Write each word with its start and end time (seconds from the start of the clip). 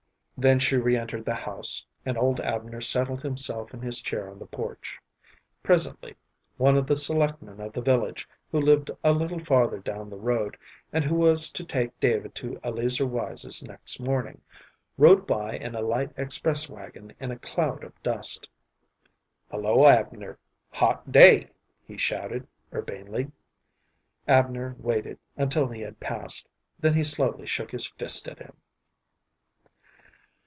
Then 0.37 0.57
she 0.57 0.75
re 0.75 0.97
entered 0.97 1.23
the 1.23 1.35
house, 1.35 1.85
and 2.03 2.17
old 2.17 2.39
Abner 2.39 2.81
settled 2.81 3.21
himself 3.21 3.75
in 3.75 3.81
his 3.83 4.01
chair 4.01 4.27
on 4.27 4.39
the 4.39 4.47
porch. 4.47 4.97
Presently 5.61 6.15
one 6.57 6.75
of 6.77 6.87
the 6.87 6.95
selectmen 6.95 7.61
of 7.61 7.73
the 7.73 7.81
village, 7.83 8.27
who 8.51 8.59
lived 8.59 8.89
a 9.03 9.13
little 9.13 9.37
farther 9.37 9.77
down 9.77 10.09
the 10.09 10.17
road, 10.17 10.57
and 10.91 11.03
who 11.03 11.13
was 11.13 11.51
to 11.51 11.63
take 11.63 11.99
David 11.99 12.33
to 12.33 12.59
Eleazer 12.63 13.05
Wise's 13.05 13.61
next 13.61 13.99
morning, 13.99 14.41
rode 14.97 15.27
by 15.27 15.53
in 15.57 15.75
a 15.75 15.81
light 15.81 16.11
express 16.17 16.67
wagon 16.67 17.13
in 17.19 17.29
a 17.29 17.37
cloud 17.37 17.83
of 17.83 18.01
dust. 18.01 18.49
"Hullo, 19.51 19.85
Abner! 19.85 20.39
Hot 20.71 21.11
day!" 21.11 21.51
he 21.85 21.97
shouted, 21.97 22.47
urbanely. 22.73 23.31
Abner 24.27 24.75
waited 24.79 25.19
until 25.37 25.67
he 25.67 25.81
had 25.81 25.99
passed, 25.99 26.49
then 26.79 26.95
he 26.95 27.03
slowly 27.03 27.45
shook 27.45 27.69
his 27.69 27.85
fist 27.85 28.27
at 28.27 28.39
him. 28.39 28.57